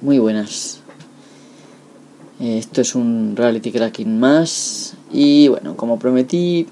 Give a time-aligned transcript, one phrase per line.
[0.00, 0.78] Muy buenas.
[2.38, 4.94] Eh, esto es un reality cracking más.
[5.12, 6.68] Y bueno, como prometí,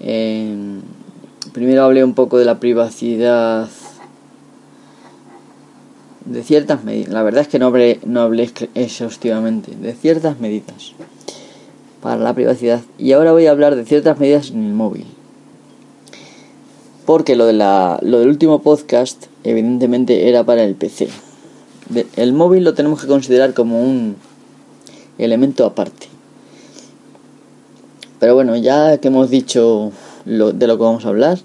[0.00, 0.80] eh,
[1.52, 3.68] primero hablé un poco de la privacidad
[6.24, 7.12] de ciertas medidas.
[7.12, 9.76] La verdad es que no hablé, no hablé exhaustivamente.
[9.76, 10.94] De ciertas medidas
[12.02, 12.80] para la privacidad.
[12.98, 15.06] Y ahora voy a hablar de ciertas medidas en el móvil.
[17.06, 21.08] Porque lo, de la, lo del último podcast, evidentemente, era para el PC
[22.16, 24.16] el móvil lo tenemos que considerar como un
[25.18, 26.08] elemento aparte.
[28.20, 29.92] Pero bueno, ya que hemos dicho
[30.24, 31.38] lo, de lo que vamos a hablar,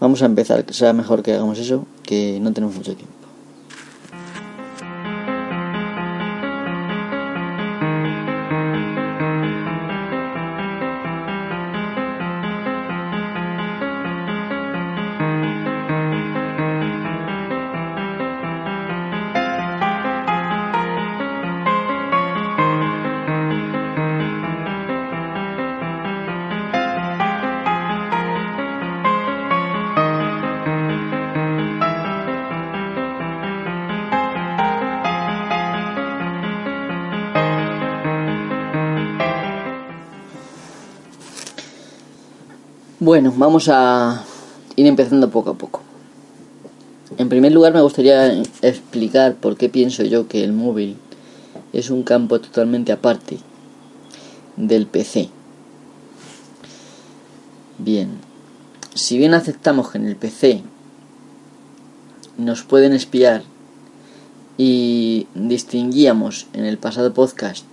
[0.00, 0.64] vamos a empezar.
[0.70, 3.13] Será mejor que hagamos eso, que no tenemos mucho tiempo.
[43.04, 44.24] Bueno, vamos a
[44.76, 45.82] ir empezando poco a poco.
[47.18, 50.96] En primer lugar me gustaría explicar por qué pienso yo que el móvil
[51.74, 53.40] es un campo totalmente aparte
[54.56, 55.28] del PC.
[57.76, 58.08] Bien,
[58.94, 60.62] si bien aceptamos que en el PC
[62.38, 63.42] nos pueden espiar
[64.56, 67.66] y distinguíamos en el pasado podcast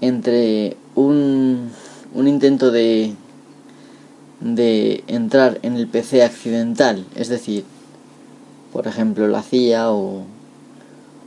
[0.00, 1.70] entre un,
[2.14, 3.14] un intento de
[4.40, 7.64] de entrar en el PC accidental, es decir,
[8.72, 10.22] por ejemplo la CIA o,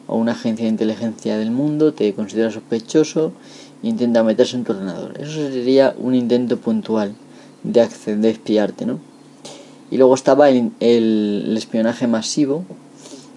[0.07, 3.31] o una agencia de inteligencia del mundo te considera sospechoso
[3.81, 5.19] e intenta meterse en tu ordenador.
[5.19, 7.15] Eso sería un intento puntual
[7.63, 8.99] de acceder, de espiarte, ¿no?
[9.91, 12.63] Y luego estaba el, el espionaje masivo,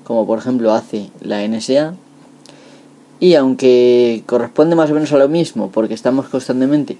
[0.04, 1.94] como por ejemplo hace la NSA,
[3.20, 6.98] y aunque corresponde más o menos a lo mismo, porque estamos constantemente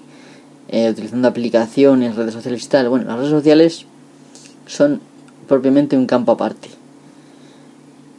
[0.75, 2.89] eh, utilizando aplicaciones, redes sociales y tal.
[2.89, 3.85] Bueno, las redes sociales
[4.65, 5.01] son
[5.47, 6.67] propiamente un campo aparte.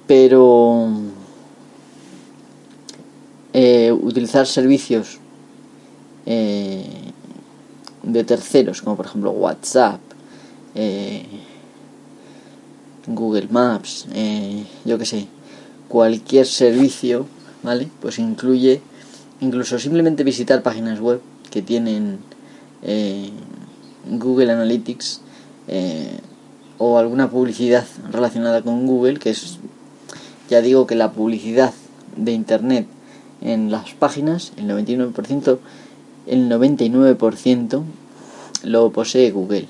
[0.06, 0.88] Pero
[3.52, 5.18] eh, utilizar servicios
[6.26, 6.86] eh,
[8.04, 9.98] de terceros, como por ejemplo WhatsApp,
[13.08, 14.06] Google Maps,
[14.84, 15.26] yo que sé,
[15.88, 17.26] cualquier servicio,
[17.64, 17.88] ¿vale?
[18.00, 18.80] Pues incluye
[19.40, 21.20] incluso simplemente visitar páginas web
[21.50, 22.20] que tienen
[22.84, 23.30] eh,
[24.10, 25.22] Google Analytics
[25.68, 26.18] eh,
[26.78, 29.58] o alguna publicidad relacionada con Google, que es,
[30.50, 31.72] ya digo que la publicidad
[32.16, 32.86] de Internet
[33.40, 35.58] en las páginas, el 99%,
[36.26, 37.82] el 99%
[38.62, 39.66] lo posee Google.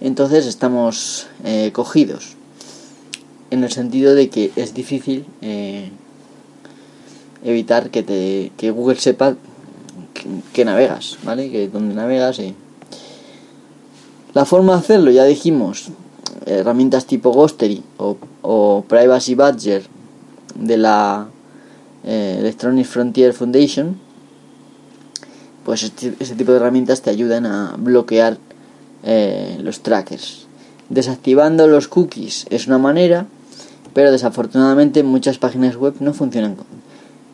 [0.00, 2.36] Entonces estamos eh, cogidos
[3.50, 5.26] en el sentido de que es difícil
[7.44, 9.36] evitar que, te, que Google sepa
[10.52, 11.50] que, navegas, ¿vale?
[11.50, 12.54] Que donde navegas y...
[14.34, 15.90] La forma de hacerlo, ya dijimos,
[16.46, 19.82] herramientas tipo Ghostery o, o Privacy Badger
[20.54, 21.28] de la
[22.04, 23.98] eh, Electronic Frontier Foundation,
[25.64, 28.38] pues este, este, tipo de herramientas te ayudan a bloquear
[29.04, 30.46] eh, los trackers.
[30.88, 33.26] Desactivando los cookies es una manera,
[33.94, 36.56] pero desafortunadamente muchas páginas web no funcionan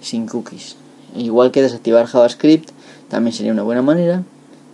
[0.00, 0.76] sin cookies.
[1.18, 2.70] Igual que desactivar JavaScript
[3.08, 4.22] también sería una buena manera,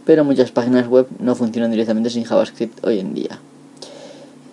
[0.05, 3.41] pero muchas páginas web no funcionan directamente sin JavaScript hoy en día.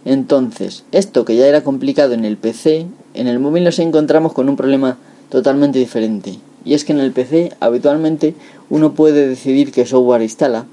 [0.06, 4.50] Entonces, esto que ya era complicado en el PC, en el móvil nos encontramos con
[4.50, 4.98] un problema
[5.30, 6.40] totalmente diferente.
[6.64, 8.36] Y es que en el PC habitualmente
[8.70, 10.66] uno puede decidir qué software instala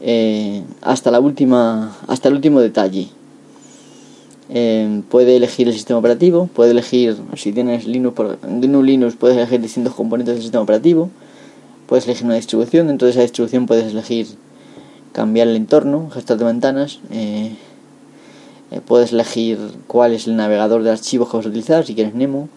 [0.00, 3.08] eh, hasta la última, hasta el último detalle.
[4.50, 9.60] Eh, puede elegir el sistema operativo, puede elegir si tienes Linux, por, Linux puedes elegir
[9.60, 11.10] distintos componentes del sistema operativo,
[11.86, 14.26] puedes elegir una distribución, dentro de esa distribución puedes elegir
[15.12, 17.56] cambiar el entorno, gestor de ventanas, eh,
[18.70, 22.14] eh, puedes elegir cuál es el navegador de archivos que vas a utilizar, si quieres
[22.14, 22.48] Nemo,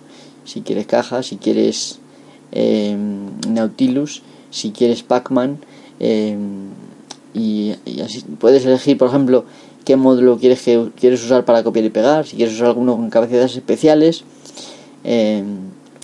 [0.45, 1.99] si quieres caja, si quieres
[2.51, 2.95] eh,
[3.47, 5.59] Nautilus, si quieres Pacman
[7.33, 9.45] y, y, así puedes elegir, por ejemplo,
[9.86, 13.10] qué módulo quieres que quieres usar para copiar y pegar, si quieres usar alguno con
[13.10, 14.24] capacidades especiales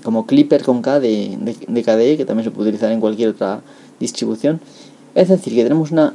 [0.04, 1.38] como Clipper con K de,
[1.68, 3.62] de, KDE, que también se puede utilizar en cualquier otra
[4.00, 4.62] distribución.
[5.16, 6.14] Es decir, que tenemos una,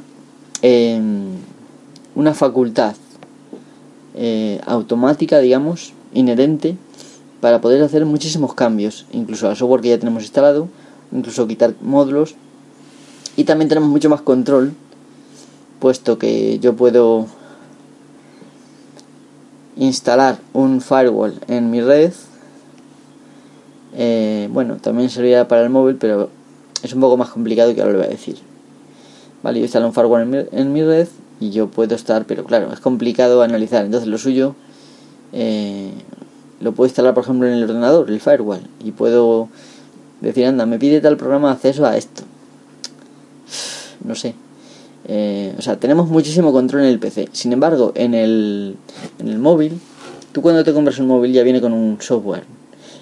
[0.63, 1.35] em,
[2.15, 2.95] una facultad
[4.15, 6.75] eh, automática, digamos, inherente
[7.39, 10.69] para poder hacer muchísimos cambios, incluso al software que ya tenemos instalado,
[11.11, 12.35] incluso quitar módulos
[13.35, 14.73] y también tenemos mucho más control,
[15.79, 17.27] puesto que yo puedo
[19.77, 22.13] instalar un firewall en mi red.
[23.95, 26.29] Eh, bueno, también sería para el móvil, pero
[26.81, 28.37] es un poco más complicado que ahora lo voy a decir.
[29.43, 31.07] Vale, yo instalo un firewall en mi, en mi red
[31.39, 33.85] y yo puedo estar, pero claro, es complicado analizar.
[33.85, 34.55] Entonces lo suyo
[35.33, 35.89] eh,
[36.61, 39.49] lo puedo instalar, por ejemplo, en el ordenador, el firewall, y puedo
[40.21, 42.23] decir, anda, me pide tal programa acceso a esto.
[44.05, 44.35] No sé.
[45.07, 47.29] Eh, o sea, tenemos muchísimo control en el PC.
[47.31, 48.77] Sin embargo, en el,
[49.19, 49.79] en el móvil,
[50.31, 52.43] tú cuando te compras un móvil ya viene con un software.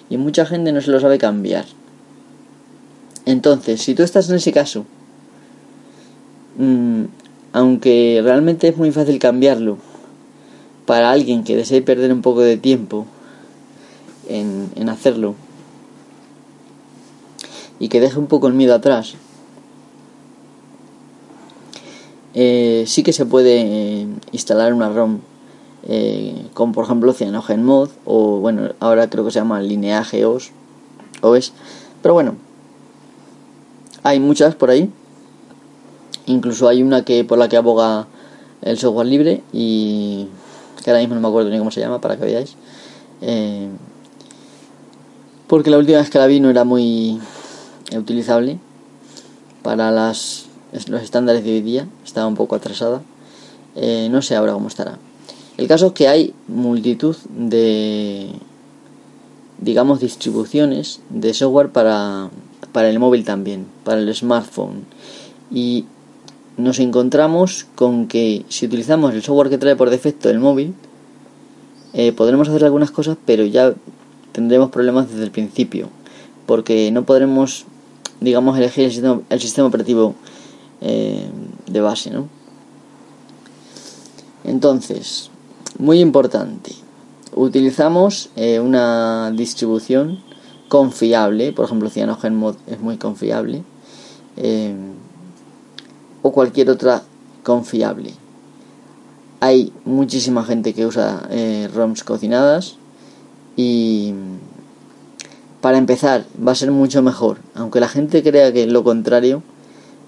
[0.10, 1.66] Y mucha gente no se lo sabe cambiar.
[3.26, 4.86] Entonces, si tú estás en ese caso,
[6.58, 7.04] mmm,
[7.54, 9.78] aunque realmente es muy fácil cambiarlo
[10.86, 13.06] para alguien que desee perder un poco de tiempo
[14.28, 15.36] en, hacerlo
[17.80, 19.16] y que deje un poco el miedo atrás,
[22.34, 25.20] eh, sí que se puede eh, instalar una ROM
[25.88, 30.52] eh, como por ejemplo CyanogenMod o bueno ahora creo que se llama Lineage OS,
[31.22, 31.54] OS
[32.02, 32.36] pero bueno
[34.04, 34.92] hay muchas por ahí
[36.26, 38.08] Incluso hay una que por la que aboga
[38.62, 40.28] el software libre y
[40.84, 42.56] que ahora mismo no me acuerdo ni cómo se llama para que veáis.
[43.22, 43.70] Eh,
[45.48, 47.20] porque la última vez que la vi no era muy
[47.96, 48.60] utilizable
[49.64, 53.02] para las, los estándares de hoy día, estaba un poco atrasada.
[53.76, 54.98] Eh, no sé ahora cómo estará.
[55.58, 58.30] El caso es que hay multitud de,
[59.60, 62.30] digamos, distribuciones de software para,
[62.72, 64.86] para el móvil también, para el smartphone.
[65.52, 65.86] Y
[66.58, 70.74] nos encontramos con que si utilizamos el software que trae por defecto el móvil,
[71.94, 73.74] eh, podremos hacer algunas cosas, pero ya
[74.32, 75.90] tendremos problemas desde el principio,
[76.46, 77.66] porque no podremos,
[78.22, 80.16] digamos, elegir el sistema, operativo
[80.82, 81.30] eh,
[81.68, 82.28] de base, ¿no?
[84.44, 85.30] Entonces,
[85.78, 86.74] muy importante,
[87.34, 90.20] utilizamos eh, una distribución
[90.68, 93.64] confiable, por ejemplo, CyanogenMod es muy confiable
[96.22, 97.04] o cualquier otra
[97.44, 98.14] confiable.
[99.40, 102.76] Hay muchísima gente que usa eh, ROMs cocinadas
[103.56, 104.14] y
[105.62, 109.42] para empezar va a ser mucho mejor, aunque la gente crea que lo contrario,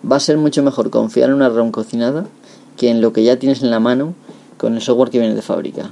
[0.10, 2.26] va a ser mucho mejor confiar en una ROM cocinada
[2.78, 4.14] que en lo que ya tienes en la mano
[4.58, 5.92] con el software que viene de fábrica.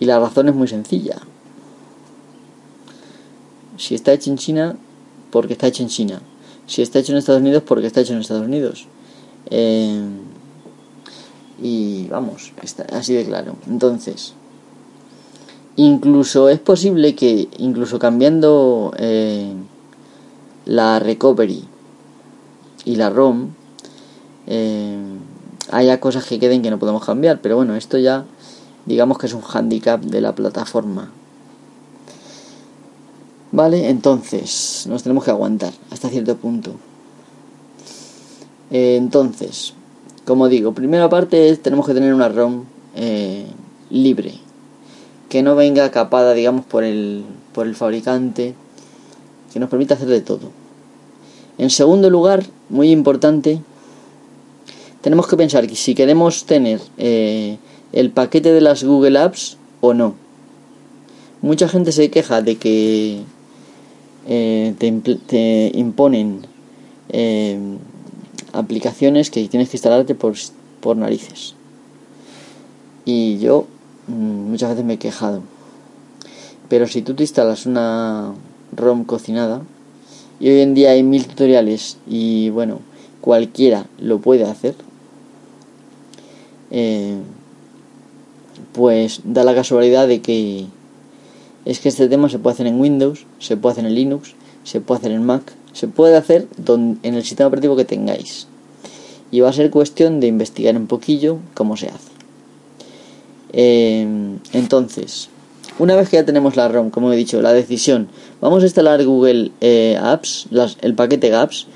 [0.00, 1.18] Y la razón es muy sencilla.
[3.76, 4.76] Si está hecho en China,
[5.30, 6.20] porque está hecho en China
[6.66, 8.86] si está hecho en Estados Unidos porque está hecho en Estados Unidos.
[9.50, 10.02] Eh,
[11.62, 13.56] y vamos, está así de claro.
[13.68, 14.34] Entonces,
[15.76, 19.52] incluso es posible que, incluso cambiando eh,
[20.64, 21.64] la recovery
[22.84, 23.48] y la ROM,
[24.46, 24.98] eh,
[25.70, 27.40] haya cosas que queden que no podemos cambiar.
[27.40, 28.24] Pero bueno, esto ya
[28.86, 31.10] digamos que es un handicap de la plataforma.
[33.52, 36.72] Vale, entonces nos tenemos que aguantar hasta cierto punto.
[38.70, 39.74] Eh, entonces,
[40.24, 42.64] como digo, primera parte es tenemos que tener una ROM
[42.96, 43.46] eh,
[43.90, 44.34] libre,
[45.28, 48.54] que no venga capada, digamos, por el, por el fabricante,
[49.54, 50.50] que nos permita hacer de todo.
[51.58, 53.60] En segundo lugar, muy importante,
[55.00, 57.58] tenemos que pensar que si queremos tener eh,
[57.92, 60.16] el paquete de las Google Apps o no.
[61.40, 63.20] Mucha gente se queja de que
[64.26, 66.46] eh, te, imponen
[67.10, 67.56] eh,
[68.52, 70.34] aplicaciones que tienes que instalarte por,
[70.80, 71.54] por narices.
[73.04, 73.68] Y yo
[74.08, 75.42] mm, muchas veces me he quejado.
[76.68, 78.34] Pero si tú te instalas una
[78.76, 79.62] ROM cocinada,
[80.40, 82.80] y hoy en día hay mil tutoriales y bueno,
[83.20, 84.74] cualquiera lo puede hacer,
[86.70, 87.16] eh,
[88.72, 90.66] pues da la casualidad de que
[91.64, 94.80] es que este tema se puede hacer en Windows, se puede hacer en Linux, se
[94.80, 98.46] puede hacer en Mac, se puede hacer en el sistema operativo que tengáis.
[99.30, 102.10] Y va a ser cuestión de investigar un poquillo cómo se hace.
[103.52, 105.28] Em, entonces,
[105.78, 108.08] una vez que ya tenemos la ROM, como he dicho, la decisión,
[108.40, 110.46] vamos a instalar Google eh, Apps,
[110.80, 111.66] el paquete Apps.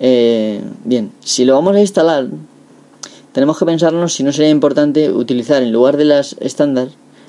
[0.00, 2.26] Eh, bien, si lo vamos a instalar,
[3.32, 6.88] tenemos que pensarnos si no sería importante utilizar en lugar de las estándar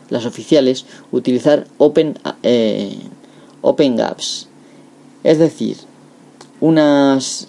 [0.10, 2.98] las oficiales, utilizar Open, eh,
[3.62, 4.48] open Gaps.
[5.24, 5.78] Es decir,
[6.60, 7.48] unas,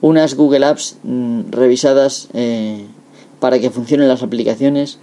[0.00, 2.28] unas Google Apps mm, revisadas
[3.40, 4.98] para que funcionen las aplicaciones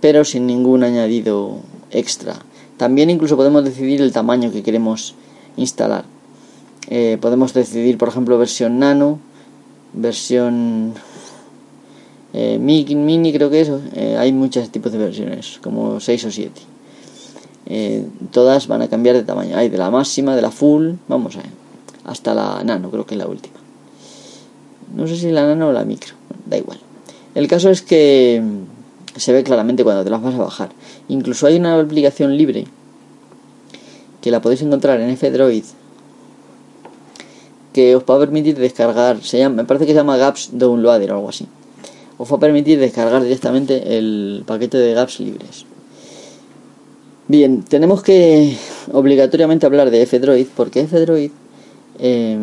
[0.00, 1.58] pero sin ningún añadido
[1.90, 2.36] extra.
[2.76, 5.14] También incluso podemos decidir el tamaño que queremos
[5.56, 6.04] instalar.
[6.88, 9.18] Eh, podemos decidir, por ejemplo, versión nano,
[9.92, 10.94] versión
[12.32, 13.80] eh, mini, creo que eso.
[13.94, 16.62] Eh, hay muchos tipos de versiones, como 6 o 7.
[18.30, 19.56] todas van a cambiar de tamaño.
[19.56, 21.50] Hay de la máxima, de la full, vamos a ver,
[22.04, 23.56] hasta la nano, creo que es la última.
[24.94, 26.14] No sé si la nano o la micro,
[26.46, 26.78] da igual.
[27.34, 28.42] El caso es que
[29.18, 30.70] se ve claramente cuando te las vas a bajar.
[31.08, 32.66] Incluso hay una aplicación libre
[34.20, 35.64] que la podéis encontrar en F-Droid
[37.72, 41.12] que os va a permitir descargar, se llama, me parece que se llama Gaps Downloader
[41.12, 41.46] o algo así.
[42.16, 45.64] Os va a permitir descargar directamente el paquete de Gaps libres.
[47.28, 48.56] Bien, tenemos que
[48.92, 51.30] obligatoriamente hablar de F-Droid porque F-Droid
[52.00, 52.38] eh,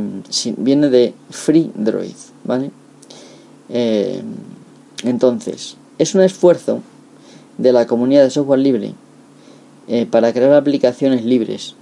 [0.58, 2.72] viene de Free Droid, ¿vale?
[3.70, 4.22] Eh,
[5.04, 6.82] entonces, es un esfuerzo
[7.58, 8.94] de la comunidad de software libre
[9.88, 11.76] eh, para crear aplicaciones libres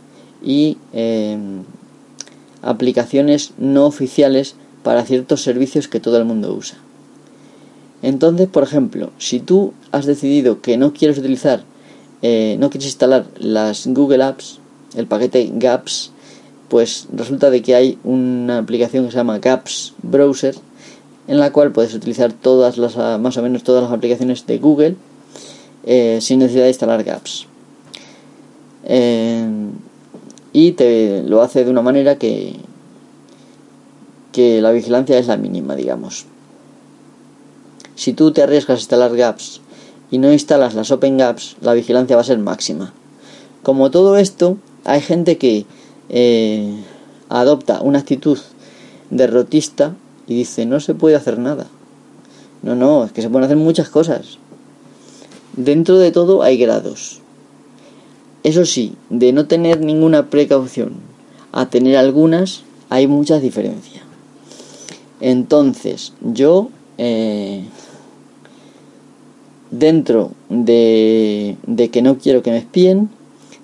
[0.43, 1.37] y eh,
[2.61, 6.77] aplicaciones no oficiales para ciertos servicios que todo el mundo usa.
[8.01, 11.63] Entonces, por ejemplo, si tú has decidido que no quieres utilizar,
[12.21, 14.59] eh, no quieres instalar las Google Apps,
[14.95, 16.11] el paquete Gaps,
[16.67, 20.55] pues resulta de que hay una aplicación que se llama Gaps Browser
[21.27, 24.57] en la cual puedes utilizar todas las ah, más o menos todas las aplicaciones de
[24.57, 24.95] Google
[25.85, 27.47] eh, sin necesidad de instalar Gaps.
[28.85, 29.47] Eh,
[30.51, 32.55] y te lo hace de una manera que
[34.31, 36.25] que la vigilancia es la mínima digamos.
[37.95, 39.61] Si tú te arriesgas a instalar Gaps
[40.11, 42.93] y no instalas las Open Gaps la vigilancia va a ser máxima.
[43.61, 45.65] Como todo esto hay gente que
[46.09, 46.83] eh,
[47.29, 48.37] adopta una actitud
[49.09, 49.95] derrotista
[50.33, 51.67] dice, no se puede hacer nada.
[52.61, 54.37] No, no, es que se pueden hacer muchas cosas.
[55.55, 57.19] Dentro de todo hay grados.
[58.43, 60.93] Eso sí, de no tener ninguna precaución
[61.51, 64.03] a tener algunas, hay muchas diferencias.
[65.21, 67.63] Entonces, yo, eh,
[69.71, 73.09] dentro de, de, que no quiero que me espíen,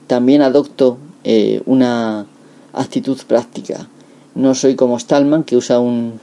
[0.07, 2.25] también adopto eh, una
[2.73, 3.88] actitud práctica.
[4.35, 6.19] No soy como Stallman, que usa un,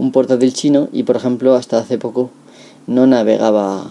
[0.00, 2.30] un portátil chino y por ejemplo hasta hace poco
[2.86, 3.90] no navegaba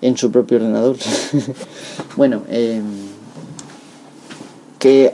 [0.00, 0.96] en su propio ordenador.
[2.16, 2.84] bueno, em,
[4.78, 5.12] que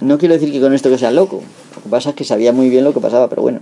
[0.00, 1.42] no quiero decir que con esto que sea loco,
[1.76, 3.60] lo que pasa es que sabía muy bien lo que pasaba, pero bueno,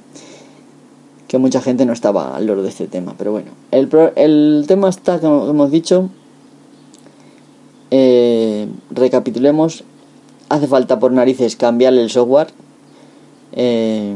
[1.27, 4.89] que mucha gente no estaba al loro de este tema, pero bueno, el, el tema
[4.89, 6.09] está, como hemos dicho,
[7.91, 9.83] eh, recapitulemos,
[10.51, 12.49] hace falta por narices cambiarle el software.
[13.53, 14.15] Eh,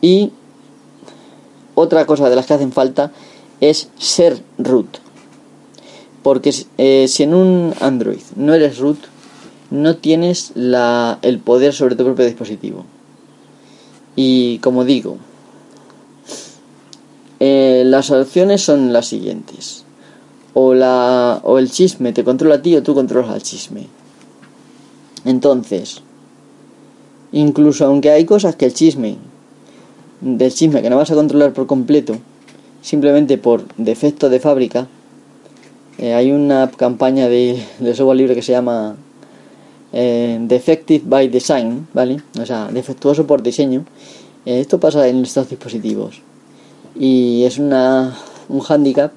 [0.00, 0.32] y
[1.74, 3.12] otra cosa de las que hacen falta
[3.60, 4.98] es ser root.
[6.22, 8.98] Porque eh, si en un Android no eres root,
[9.70, 12.84] no tienes la, el poder sobre tu propio dispositivo.
[14.16, 15.18] Y como digo,
[17.40, 19.84] eh, las opciones son las siguientes.
[20.54, 23.86] O, la, o el chisme te controla a ti o tú controlas al chisme.
[25.24, 26.02] Entonces,
[27.30, 29.18] incluso aunque hay cosas que el chisme
[30.20, 32.16] del chisme que no vas a controlar por completo,
[32.82, 34.88] simplemente por defecto de fábrica,
[35.98, 37.60] eh, hay una campaña de,
[37.94, 38.96] software libre que se llama
[39.92, 42.22] eh, Defective by Design, ¿vale?
[42.40, 43.84] O sea, defectuoso por diseño.
[44.46, 46.22] Eh, esto pasa en estos dispositivos
[46.94, 48.16] y es una,
[48.48, 49.12] un handicap,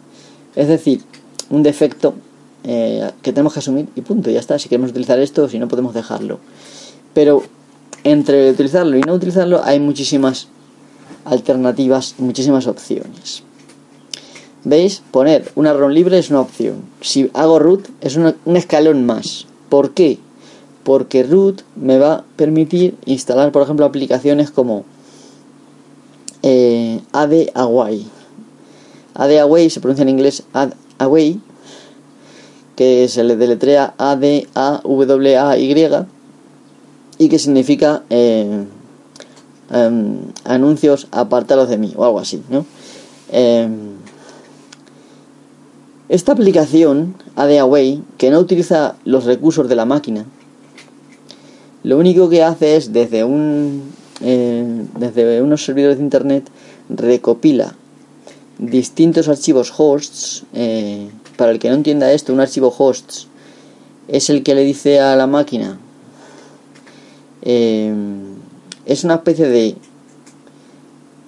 [0.55, 1.01] es decir,
[1.49, 2.15] un defecto
[2.63, 4.59] que tenemos que asumir y punto, ya está.
[4.59, 6.37] Si queremos utilizar esto, si no podemos dejarlo.
[7.15, 7.41] Pero
[8.03, 10.47] entre utilizarlo y no utilizarlo hay muchísimas
[11.25, 13.43] alternativas, muchísimas opciones.
[14.63, 15.01] ¿Veis?
[15.11, 16.83] Poner una ROM libre es una opción.
[17.01, 19.47] Si hago root es un escalón más.
[19.69, 20.19] ¿Por qué?
[20.83, 24.85] Porque root me va a permitir instalar, por ejemplo, aplicaciones como
[26.43, 28.07] eh, AD Away.
[29.15, 31.39] AD Away se pronuncia en inglés AD Away,
[32.75, 35.71] que se le deletrea A D A W A Y
[37.17, 38.65] y que significa eh,
[39.73, 42.65] Em, anuncios apartados de mí o algo así, ¿no?
[43.31, 43.95] Em,
[46.09, 50.25] esta aplicación, ADAway, que no utiliza los recursos de la máquina,
[51.83, 56.49] lo único que hace es desde un eh, desde unos servidores de internet
[56.89, 57.73] recopila
[58.57, 60.43] distintos archivos hosts.
[60.53, 63.27] Eh, para el que no entienda esto, un archivo hosts
[64.09, 65.79] es el que le dice a la máquina
[67.41, 67.93] eh,
[68.85, 69.75] es una especie de,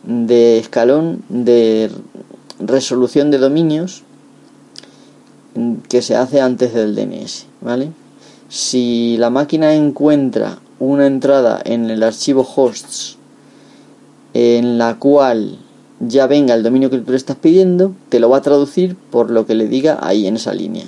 [0.03, 1.91] de escalón de
[2.59, 4.03] resolución de dominios
[5.89, 7.91] que se hace antes del DNS, ¿vale?
[8.49, 13.17] Si la máquina encuentra una entrada en el archivo hosts
[14.33, 15.59] en la cual
[15.99, 19.29] ya venga el dominio que tú le estás pidiendo, te lo va a traducir por
[19.29, 20.85] lo que le diga ahí en esa línea.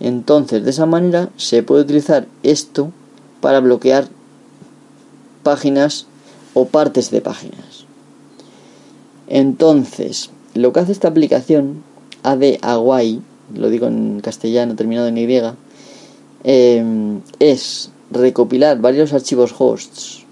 [0.00, 2.90] Entonces, de esa manera se puede utilizar esto
[3.40, 4.08] para bloquear
[5.42, 6.06] páginas
[6.54, 7.86] o partes de páginas.
[9.28, 11.82] Entonces, lo que hace esta aplicación,
[12.22, 13.22] AD Hawaii,
[13.54, 15.40] lo digo en castellano terminado en Y,
[16.44, 16.84] eh,
[17.38, 20.24] es recopilar varios archivos hosts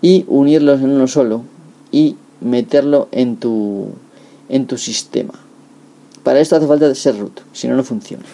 [0.00, 1.42] y unirlos en uno solo
[1.90, 3.88] y meterlo en tu
[4.48, 5.34] en tu sistema.
[6.22, 8.24] Para esto hace falta ser root, si no no funciona.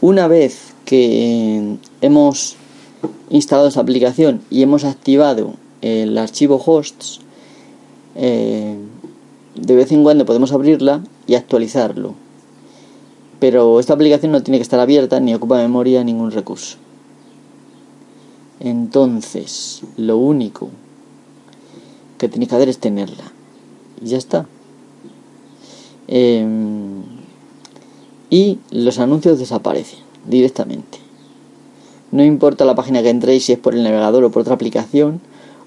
[0.00, 2.56] Una vez que hemos
[3.30, 7.20] instalado esa aplicación y hemos activado el archivo hosts,
[8.16, 8.76] eh,
[9.54, 12.14] de vez en cuando podemos abrirla y actualizarlo.
[13.40, 16.76] Pero esta aplicación no tiene que estar abierta ni ocupa memoria ningún recurso.
[18.60, 20.70] Entonces, lo único
[22.18, 23.32] que tenéis que hacer es tenerla.
[24.02, 24.46] Y ya está.
[26.08, 27.02] Em,
[28.30, 30.97] y los anuncios desaparecen directamente.
[32.10, 35.20] No importa la página que entréis, si es por el navegador o por otra aplicación,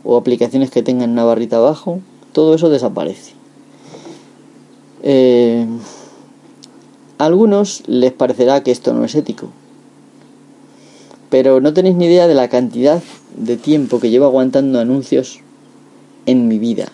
[0.04, 2.00] o aplicaciones que tengan una barrita abajo,
[2.34, 3.34] todo eso desaparece.
[5.04, 5.66] Eh,
[7.18, 9.50] a algunos les parecerá que esto no es ético,
[11.30, 13.02] pero no tenéis ni idea de la cantidad
[13.36, 15.40] de tiempo que llevo aguantando anuncios
[16.26, 16.92] en mi vida.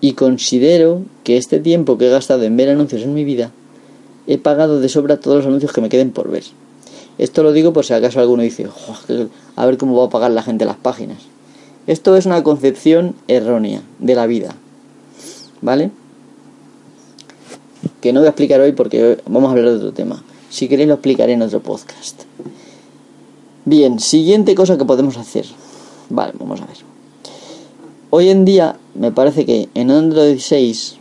[0.00, 3.50] Y considero que este tiempo que he gastado en ver anuncios en mi vida,
[4.28, 6.44] he pagado de sobra todos los anuncios que me queden por ver.
[7.18, 8.68] Esto lo digo por si acaso alguno dice,
[9.56, 11.18] a ver cómo va a pagar la gente las páginas.
[11.88, 14.54] Esto es una concepción errónea de la vida.
[15.60, 15.90] ¿Vale?
[18.00, 20.22] Que no voy a explicar hoy porque vamos a hablar de otro tema.
[20.48, 22.22] Si queréis lo explicaré en otro podcast.
[23.64, 25.44] Bien, siguiente cosa que podemos hacer.
[26.10, 26.76] Vale, vamos a ver.
[28.10, 30.96] Hoy en día me parece que en Android 6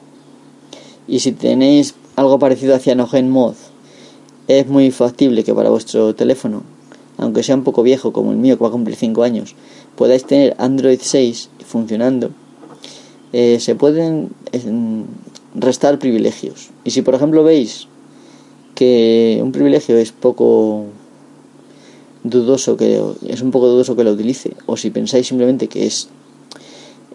[1.07, 3.55] y si tenéis algo parecido a CyanogenMod
[4.47, 6.63] es muy factible que para vuestro teléfono,
[7.17, 9.55] aunque sea un poco viejo como el mío que va a cumplir 5 años,
[9.95, 12.31] podáis tener Android 6 funcionando,
[13.33, 14.29] eh, se pueden
[15.53, 16.69] restar privilegios.
[16.83, 17.87] Y si por ejemplo veis
[18.75, 20.85] que un privilegio es poco
[22.23, 26.09] dudoso que es un poco dudoso que lo utilice o si pensáis simplemente que es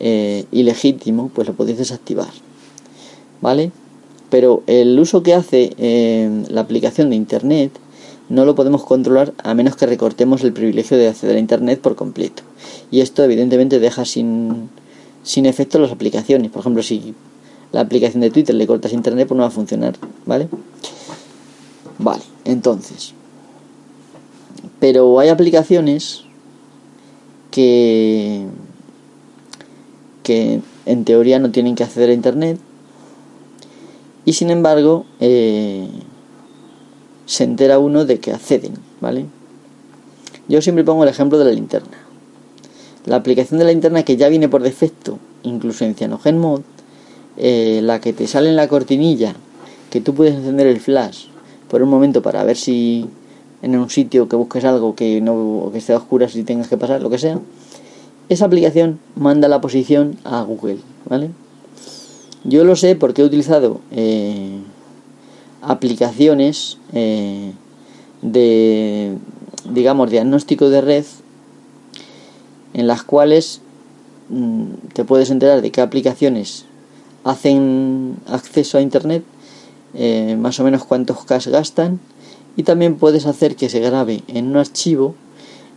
[0.00, 2.30] eh, ilegítimo, pues lo podéis desactivar.
[3.40, 3.70] ¿Vale?
[4.32, 7.70] Pero el uso que hace eh, la aplicación de Internet
[8.30, 11.96] no lo podemos controlar a menos que recortemos el privilegio de acceder a Internet por
[11.96, 12.42] completo.
[12.90, 14.70] Y esto evidentemente deja sin,
[15.22, 16.50] sin efecto las aplicaciones.
[16.50, 17.14] Por ejemplo, si
[17.72, 19.96] la aplicación de Twitter le cortas Internet, pues no va a funcionar.
[20.24, 20.48] ¿Vale?
[21.98, 23.12] Vale, entonces.
[24.80, 26.24] Pero hay aplicaciones
[27.50, 28.46] que
[30.22, 32.58] que en teoría no tienen que acceder a Internet
[34.24, 35.88] y sin embargo eh,
[37.26, 39.26] se entera uno de que acceden, ¿vale?
[40.48, 41.98] Yo siempre pongo el ejemplo de la linterna.
[43.06, 46.60] La aplicación de la linterna que ya viene por defecto, incluso en CyanogenMod,
[47.36, 49.34] eh, la que te sale en la cortinilla,
[49.90, 51.26] que tú puedes encender el flash
[51.68, 53.08] por un momento para ver si
[53.62, 56.76] en un sitio que busques algo que no que esté a oscuras y tengas que
[56.76, 57.38] pasar, lo que sea,
[58.28, 61.30] esa aplicación manda la posición a Google, ¿vale?
[62.44, 64.58] Yo lo sé porque he utilizado eh,
[65.60, 67.52] aplicaciones eh,
[68.20, 69.16] de,
[69.70, 71.04] digamos, diagnóstico de red
[72.74, 73.60] en las cuales
[74.28, 76.64] mm, te puedes enterar de qué aplicaciones
[77.22, 79.22] hacen acceso a Internet,
[79.94, 82.00] eh, más o menos cuántos cash gastan
[82.56, 85.14] y también puedes hacer que se grabe en un archivo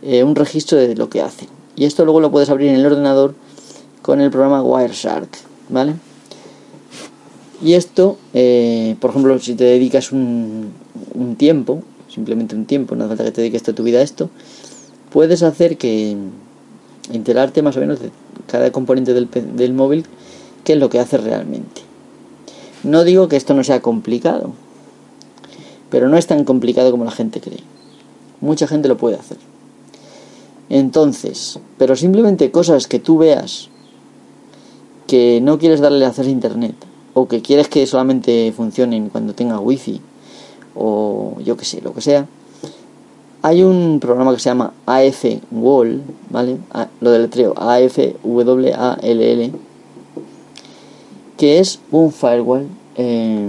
[0.02, 1.48] un registro de lo que hacen.
[1.74, 3.34] Y esto luego lo puedes abrir en el ordenador
[4.02, 5.28] con el programa Wireshark,
[5.68, 5.94] ¿vale?
[7.62, 10.72] Y esto, eh, por ejemplo, si te dedicas un,
[11.38, 14.28] tiempo, simplemente un tiempo, no hace falta que te dediques toda tu vida a esto,
[15.10, 16.16] puedes hacer que
[17.12, 18.10] enterarte más o menos de
[18.46, 20.04] cada componente del, del móvil,
[20.64, 21.82] qué es lo que hace realmente.
[22.82, 24.52] No digo que esto no sea complicado,
[25.90, 27.60] pero no es tan complicado como la gente cree.
[28.40, 29.38] Mucha gente lo puede hacer.
[30.68, 33.70] Entonces, pero simplemente cosas que tú veas
[35.06, 36.74] que no quieres darle a internet
[37.18, 40.02] o que quieres que solamente funcionen cuando tenga wifi
[40.74, 42.26] o yo que sé, lo que sea.
[43.40, 46.58] Hay un programa que se llama AF Wall, ¿vale?
[47.00, 48.98] lo deletreo AF W A
[51.38, 53.48] que es un firewall eh,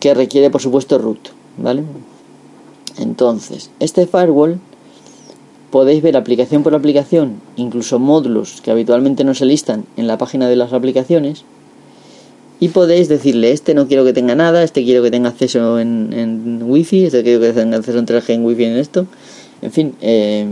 [0.00, 1.84] que requiere por supuesto root, ¿vale?
[2.96, 4.58] Entonces, este firewall
[5.70, 10.48] podéis ver aplicación por aplicación, incluso módulos que habitualmente no se listan en la página
[10.48, 11.44] de las aplicaciones,
[12.60, 16.12] y podéis decirle, este no quiero que tenga nada, este quiero que tenga acceso en,
[16.12, 19.06] en wifi, este quiero que tenga acceso en 3G en wifi en esto,
[19.62, 20.46] en fin, eh,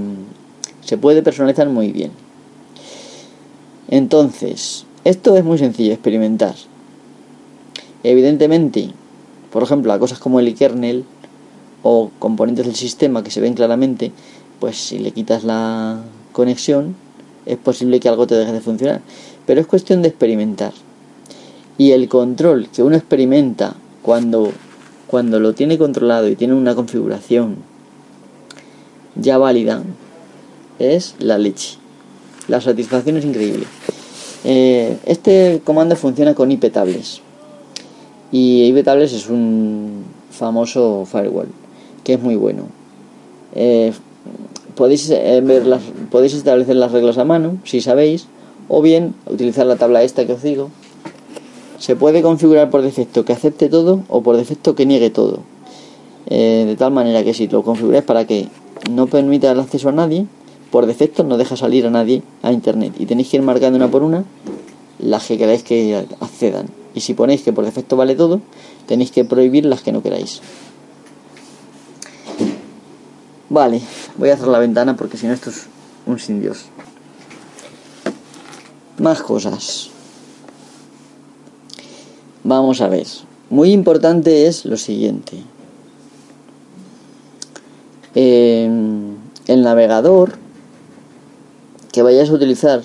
[0.85, 2.13] se puede personalizar muy bien.
[3.89, 6.55] Entonces, esto es muy sencillo, experimentar.
[8.03, 8.91] Evidentemente,
[9.53, 11.05] por ejemplo, a cosas como el kernel
[11.83, 14.13] o componentes del sistema que se ven claramente,
[14.61, 16.97] pues si le quitas la conexión,
[17.47, 19.01] es posible que algo te deje de funcionar.
[19.47, 20.73] Pero es cuestión de experimentar.
[21.79, 24.53] Y el control que uno experimenta cuando,
[25.07, 27.57] cuando lo tiene controlado y tiene una configuración
[29.15, 29.83] ya válida,
[30.79, 31.79] es la leche.
[32.49, 33.67] La satisfacción es increíble.
[34.45, 37.21] Eh, este comando funciona con IP tables.
[38.31, 41.49] Y IP tables es un famoso firewall
[42.05, 42.63] que es muy bueno.
[43.57, 43.93] Eh,
[44.77, 48.29] podéis, eh, ver las, podéis establecer las reglas a mano, si sabéis,
[48.69, 50.71] o bien utilizar la tabla esta que os digo.
[51.79, 55.41] Se puede configurar por defecto que acepte todo o por defecto que niegue todo.
[56.29, 58.49] de tal manera que si lo configuráis para que
[58.91, 60.27] no permita el acceso a nadie,
[60.71, 63.89] por defecto no deja salir a nadie a internet y tenéis que ir marcando una
[63.89, 64.25] por una
[64.99, 66.67] las que queráis que accedan.
[66.95, 68.41] Y si ponéis que por defecto vale todo,
[68.87, 70.41] tenéis que prohibir las que no queráis.
[73.49, 73.81] Vale,
[74.17, 75.67] voy a cerrar la ventana porque si no esto es
[76.07, 76.67] un sin Dios.
[78.99, 79.91] Más cosas.
[82.49, 83.09] Vamos a ver.
[83.51, 85.43] Muy importante es lo siguiente.
[88.15, 90.33] el navegador
[91.93, 92.83] que vayas a utilizar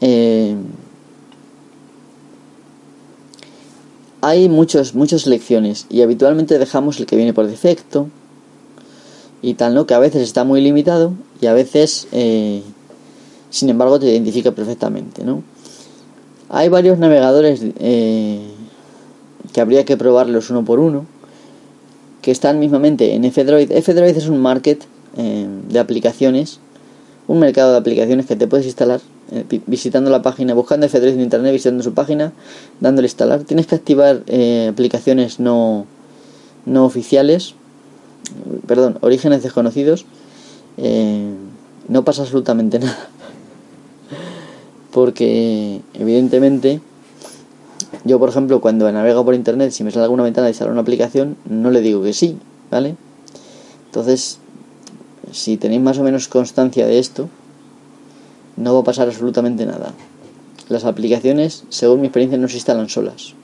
[0.00, 0.56] eh,
[4.22, 8.08] hay muchos, muchas selecciones y habitualmente dejamos el que viene por defecto
[9.42, 9.86] y tal, ¿no?
[9.86, 12.62] Que a veces está muy limitado y a veces, eh,
[13.50, 15.42] sin embargo, te identifica perfectamente, ¿no?
[16.48, 18.40] Hay varios navegadores eh,
[19.52, 21.06] que habría que probarlos uno por uno,
[22.22, 23.70] que están mismamente en F-Droid.
[23.70, 24.84] F-Droid es un market
[25.16, 26.60] de aplicaciones
[27.28, 31.20] un mercado de aplicaciones que te puedes instalar eh, visitando la página, buscando F3 en
[31.20, 32.32] internet, visitando su página,
[32.80, 33.44] dándole instalar.
[33.44, 35.86] Tienes que activar eh, aplicaciones no,
[36.64, 37.54] no oficiales,
[38.66, 40.06] perdón, orígenes desconocidos.
[40.78, 41.34] Eh,
[41.88, 43.08] no pasa absolutamente nada.
[44.98, 46.80] Porque, evidentemente,
[48.04, 50.80] yo, por ejemplo, cuando navego por internet, si me sale alguna ventana de instalar una
[50.80, 52.36] aplicación, no le digo que sí,
[52.68, 52.96] ¿vale?
[53.86, 54.40] Entonces,
[55.30, 57.28] si tenéis más o menos constancia de esto,
[58.56, 59.94] no va a pasar absolutamente nada.
[60.68, 63.34] Las aplicaciones, según mi experiencia, no se instalan solas.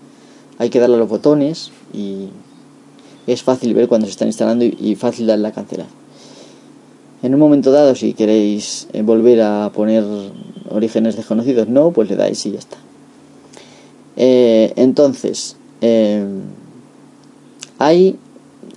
[0.58, 2.30] Hay que darle a los botones y
[3.28, 5.86] es fácil ver cuando se están instalando y fácil darle a cancelar.
[7.22, 10.04] En un momento dado, si queréis eh, volver a poner
[10.70, 12.76] orígenes desconocidos, no, pues le dais y ya está.
[14.16, 16.24] Eh, entonces, eh,
[17.78, 18.16] hay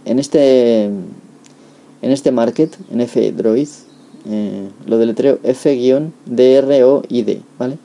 [0.05, 3.67] en este en este market, en F-Droid,
[4.29, 5.71] eh, lo deletreo F-D-R-O-I-D,
[7.57, 7.77] ¿vale?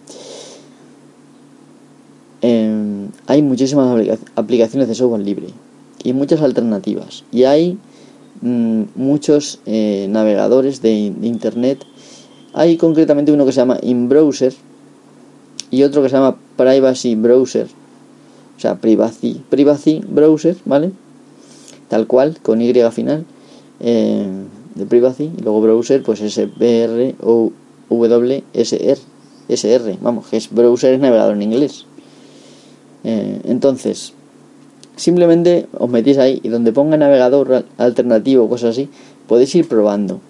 [2.42, 5.46] Em, hay muchísimas aplicaciones de software libre
[6.02, 7.24] y muchas alternativas.
[7.30, 7.78] Y hay
[8.40, 11.84] mm, muchos eh, navegadores de, internet.
[12.54, 14.54] Hay concretamente uno que se llama InBrowser
[15.70, 17.66] y otro que se llama Privacy Browser.
[18.56, 20.92] O sea, Privacy, Privacy Browser, ¿vale?
[21.88, 23.24] Tal cual, con Y final
[23.80, 24.26] eh,
[24.74, 27.52] de privacy y luego browser pues SBR o
[27.90, 28.98] WSR
[29.48, 31.84] SR, vamos, que es browser es navegador en inglés.
[33.04, 34.12] Eh, entonces,
[34.96, 38.88] simplemente os metís ahí y donde ponga navegador alternativo o cosas así,
[39.26, 40.20] podéis ir probando.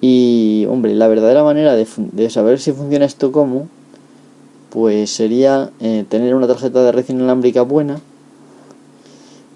[0.00, 3.68] Y, hombre, la verdadera manera de, saber si funciona esto como,
[4.70, 8.00] pues sería eh, tener una tarjeta de red inalámbrica buena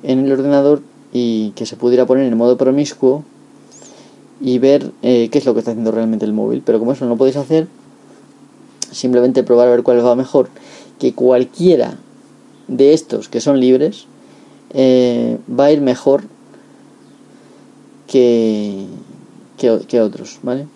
[0.03, 3.25] en el ordenador y que se pudiera poner en modo promiscuo
[4.41, 6.63] y ver eh, qué es lo que está haciendo realmente el móvil.
[6.65, 7.69] Pero como eso no podéis hacer,
[8.91, 10.49] simplemente probar a ver cuál va mejor.
[10.99, 11.97] Que cualquiera
[12.69, 14.07] de estos que son libres
[14.71, 16.25] eh, va a ir mejor
[18.07, 18.87] que,
[19.87, 20.67] que, otros, ¿vale?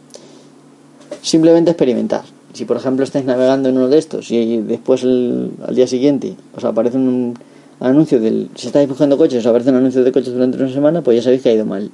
[1.22, 2.22] Simplemente experimentar.
[2.52, 6.64] Si por ejemplo estáis navegando en uno de estos y después al día siguiente os
[6.64, 7.34] aparece un,
[7.80, 8.50] anuncio del.
[8.54, 11.22] Si estáis buscando coches, o aparece un anuncio de coches durante una semana, pues ya
[11.22, 11.90] sabéis que ha ido mal.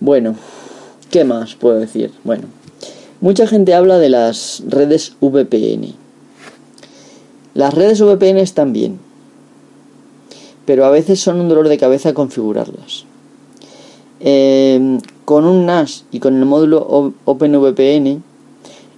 [0.00, 0.36] Bueno,
[1.10, 2.12] ¿qué más puedo decir?
[2.24, 2.44] Bueno,
[3.20, 5.94] mucha gente habla de las redes VPN.
[7.54, 8.98] Las redes VPN están bien,
[10.64, 13.04] pero a veces son un dolor de cabeza configurarlas.
[14.20, 18.22] Eh, con un NAS y con el módulo OpenVPN,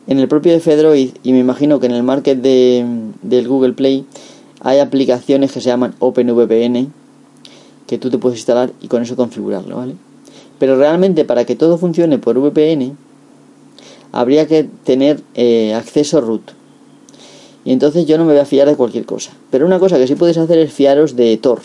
[0.06, 2.86] en el propio Fedroid, y me imagino que en el market de,
[3.22, 4.06] del Google Play,
[4.60, 6.92] hay aplicaciones que se llaman OpenVPN,
[7.88, 9.94] que tú te puedes instalar y con eso configurarlo, ¿vale?
[10.60, 12.96] Pero realmente para que todo funcione por VPN,
[14.12, 16.52] habría que tener eh, acceso root.
[17.64, 19.32] Y entonces yo no me voy a fiar de cualquier cosa.
[19.50, 21.58] Pero una cosa que sí podéis hacer es fiaros de Tor.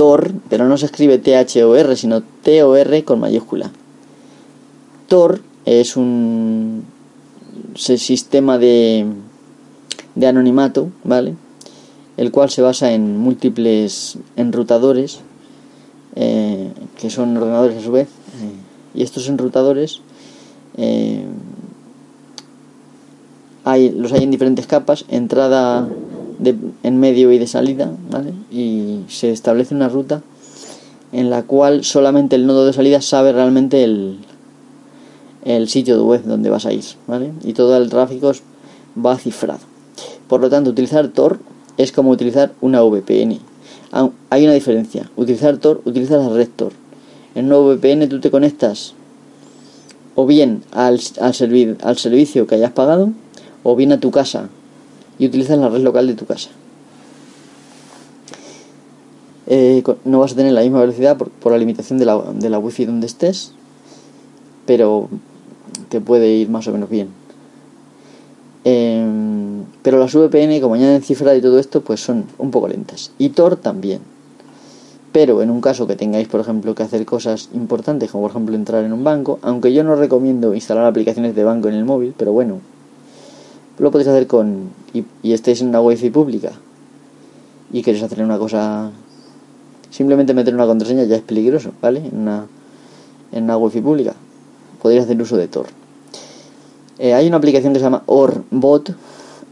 [0.00, 3.70] Tor, pero no se escribe T-H-O-R, sino T-O-R con mayúscula.
[5.08, 6.86] Tor es un
[7.74, 9.04] sistema de,
[10.14, 11.34] de anonimato, ¿vale?
[12.16, 15.20] El cual se basa en múltiples enrutadores,
[16.16, 18.08] eh, que son ordenadores a su vez.
[18.94, 20.00] Y estos enrutadores
[20.78, 21.26] eh,
[23.64, 25.86] hay, los hay en diferentes capas, entrada
[26.40, 28.32] de, en medio y de salida, ¿vale?
[28.50, 30.22] Y se establece una ruta
[31.12, 34.18] en la cual solamente el nodo de salida sabe realmente el,
[35.44, 37.32] el sitio de web donde vas a ir, ¿vale?
[37.44, 38.32] Y todo el tráfico
[39.04, 39.60] va cifrado.
[40.28, 41.40] Por lo tanto, utilizar Tor
[41.76, 43.38] es como utilizar una VPN.
[44.30, 45.10] Hay una diferencia.
[45.16, 46.72] Utilizar Tor, utilizas la red Tor.
[47.34, 48.94] En una VPN tú te conectas
[50.14, 53.10] o bien al, al, al servicio que hayas pagado
[53.62, 54.48] o bien a tu casa
[55.20, 56.48] y utilizas la red local de tu casa.
[59.46, 62.58] Eh, no vas a tener la misma velocidad por, la limitación de la, de la
[62.58, 63.52] wifi donde estés,
[64.64, 65.08] pero
[65.90, 67.08] te puede ir más o menos bien.
[68.64, 73.12] Em, pero las VPN, como añaden cifrado y todo esto, pues son un poco lentas.
[73.18, 74.00] Y Tor también.
[75.12, 78.54] Pero en un caso que tengáis, por ejemplo, que hacer cosas importantes, como por ejemplo
[78.54, 82.14] entrar en un banco, aunque yo no recomiendo instalar aplicaciones de banco en el móvil,
[82.16, 82.60] pero bueno,
[83.80, 84.70] lo podéis hacer con.
[84.94, 86.52] y, y estéis en una wifi pública
[87.72, 88.90] y queréis hacer una cosa.
[89.90, 91.98] Simplemente meter una contraseña ya es peligroso, ¿vale?
[92.06, 92.46] En una,
[93.32, 94.14] en una wifi pública.
[94.80, 95.66] Podéis hacer uso de Tor.
[96.98, 98.94] Eh, hay una aplicación que se llama Orbot,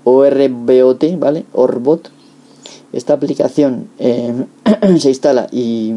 [0.04, 1.44] O-R-B-O-T, ¿vale?
[1.52, 2.10] Orbot
[2.92, 4.46] esta aplicación eh,
[4.98, 5.94] se instala y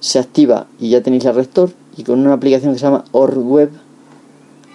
[0.00, 3.70] se activa y ya tenéis el rector y con una aplicación que se llama ORWeb,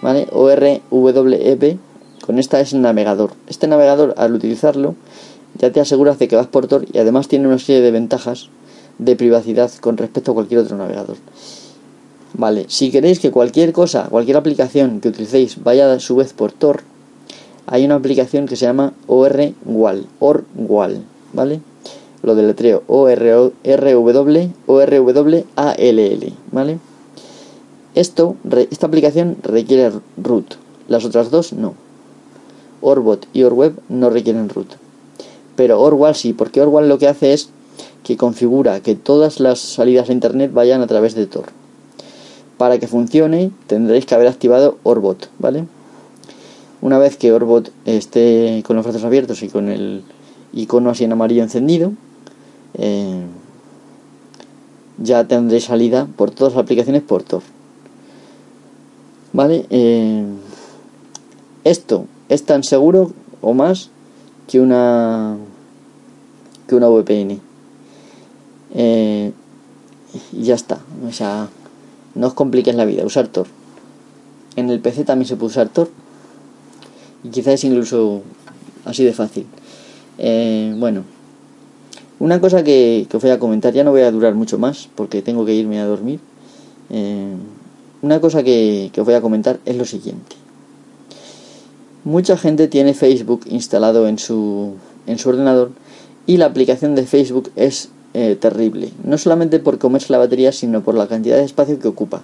[0.02, 0.26] ¿vale?
[0.32, 1.78] O-R-W-E-B,
[2.24, 3.32] con esta es el navegador.
[3.46, 4.94] Este navegador al utilizarlo
[5.58, 8.48] ya te aseguras de que vas por Tor y además tiene una serie de ventajas
[8.98, 11.16] de privacidad con respecto a cualquier otro navegador.
[12.34, 16.52] Vale, si queréis que cualquier cosa, cualquier aplicación que utilicéis vaya a su vez por
[16.52, 16.82] Tor,
[17.66, 21.60] hay una aplicación que se llama ORWAL, ORWAL, ¿vale?
[22.22, 26.78] Lo deletreo O-R-W, O-R-W-A-L-L, ¿vale?
[27.94, 28.36] Esto,
[28.70, 30.54] esta aplicación requiere root,
[30.88, 31.74] las otras dos no.
[32.82, 34.68] Orbot y Orweb no requieren root.
[35.56, 37.48] Pero Orwal sí, porque Orwal lo que hace es
[38.02, 41.46] que configura que todas las salidas a internet vayan a través de Tor.
[42.58, 45.64] Para que funcione tendréis que haber activado Orbot, ¿vale?
[46.80, 50.02] Una vez que Orbot esté con los brazos abiertos y con el
[50.52, 51.92] icono así en amarillo encendido,
[52.74, 53.22] eh,
[54.98, 57.42] ya tendré salida por todas las aplicaciones por Tor.
[59.32, 59.64] ¿Vale?
[59.70, 60.24] Eh,
[61.64, 63.90] esto es tan seguro o más
[64.48, 65.36] que una
[66.66, 67.40] que una VPN.
[68.74, 69.32] Eh,
[70.32, 70.80] y ya está.
[71.06, 71.48] O sea,
[72.14, 73.46] no os compliques la vida, usar Tor.
[74.56, 75.90] En el PC también se puede usar Tor
[77.24, 78.22] y quizás incluso
[78.84, 79.46] así de fácil.
[80.18, 81.04] Eh, bueno,
[82.18, 85.22] una cosa que, os voy a comentar, ya no voy a durar mucho más porque
[85.22, 86.20] tengo que irme a dormir.
[86.90, 87.34] Eh,
[88.02, 90.36] una cosa que, os voy a comentar es lo siguiente.
[92.04, 94.74] Mucha gente tiene Facebook instalado en su,
[95.06, 95.70] en su ordenador
[96.26, 98.90] y la aplicación de Facebook es eh, terrible.
[99.04, 102.22] No solamente por comerse la batería, sino por la cantidad de espacio que ocupa.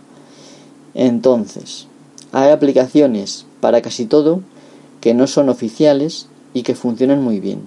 [0.95, 1.87] Entonces,
[2.33, 4.41] hay aplicaciones para casi todo
[5.01, 7.61] que no son oficiales y que funcionan muy bien.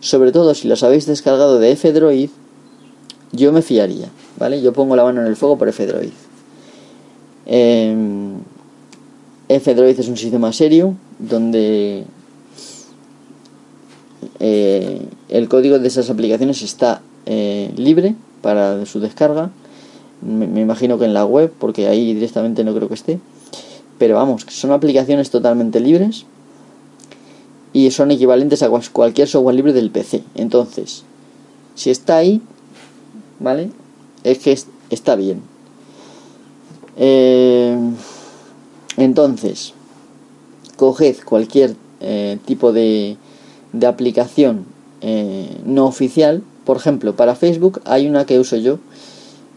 [0.00, 2.30] Sobre todo si las habéis descargado de F-Droid,
[3.32, 4.60] yo me fiaría, ¿vale?
[4.60, 6.10] Yo pongo la mano en el fuego por F-Droid.
[7.46, 8.23] Eh,
[9.56, 12.04] F-Droid es un sistema serio donde
[14.40, 19.50] eh, el código de esas aplicaciones está eh, libre para su descarga.
[20.22, 23.20] me, imagino que en la web, porque ahí directamente no creo que esté.
[23.98, 26.26] Pero vamos, son aplicaciones totalmente libres
[27.72, 30.22] y son equivalentes a cualquier software libre del PC.
[30.34, 31.04] Entonces,
[31.74, 32.40] si está ahí,
[33.40, 33.70] ¿vale?
[34.24, 34.58] Es que
[34.90, 35.42] está bien.
[36.96, 37.76] Eh,
[38.96, 39.74] entonces,
[40.76, 43.16] coged cualquier eh, tipo de,
[43.72, 44.66] de aplicación
[45.00, 48.78] eh, no oficial, por ejemplo, para Facebook hay una que uso yo.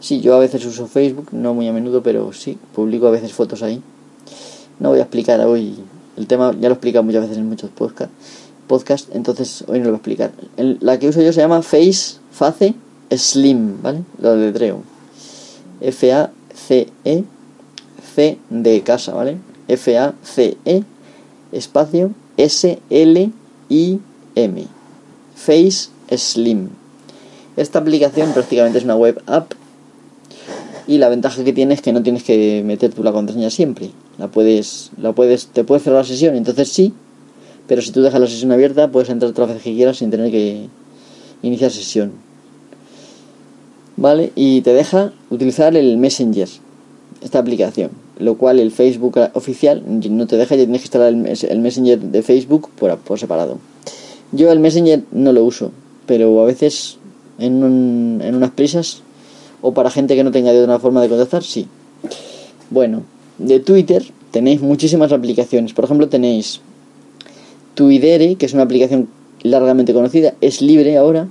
[0.00, 3.32] Sí, yo a veces uso Facebook, no muy a menudo, pero sí, publico a veces
[3.32, 3.82] fotos ahí.
[4.78, 5.76] No voy a explicar hoy
[6.16, 8.14] el tema, ya lo he explicado muchas veces en muchos podcasts,
[8.66, 10.32] podcast, entonces hoy no lo voy a explicar.
[10.56, 12.74] la que uso yo se llama Face, Face
[13.10, 14.02] Slim, ¿vale?
[14.20, 14.82] Lo letreo.
[15.80, 17.24] F-A-C-E,
[18.18, 19.36] De casa, ¿vale?
[19.68, 20.82] F-A-C-E,
[21.52, 23.28] espacio, S-L-I-M.
[25.36, 26.70] Face Slim.
[27.56, 29.52] Esta aplicación prácticamente es una web app
[30.88, 33.90] y la ventaja que tiene es que no tienes que meter tú la contraseña siempre.
[34.18, 36.92] La puedes, la puedes, te puedes cerrar la sesión, entonces sí,
[37.68, 40.32] pero si tú dejas la sesión abierta puedes entrar otra vez que quieras sin tener
[40.32, 40.66] que
[41.42, 42.12] iniciar sesión.
[43.96, 44.32] ¿Vale?
[44.34, 46.48] Y te deja utilizar el Messenger,
[47.20, 51.58] esta aplicación, lo cual el Facebook oficial no te deja, ya tienes que instalar el,
[51.60, 53.58] Messenger de Facebook por, por separado.
[54.32, 55.70] Yo el Messenger no lo uso,
[56.06, 56.98] pero a veces
[57.38, 59.02] en, en unas prisas
[59.60, 61.66] o para gente que no tenga de otra forma de contactar, sí.
[62.70, 63.02] Bueno,
[63.38, 65.72] de Twitter tenéis muchísimas aplicaciones.
[65.72, 66.60] Por ejemplo, tenéis
[67.74, 69.08] Twitter, que es una aplicación
[69.42, 71.28] largamente conocida, es libre ahora.